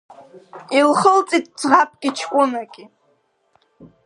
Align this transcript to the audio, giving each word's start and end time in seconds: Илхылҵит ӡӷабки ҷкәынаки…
Илхылҵит 0.77 1.45
ӡӷабки 1.57 2.09
ҷкәынаки… 2.17 2.85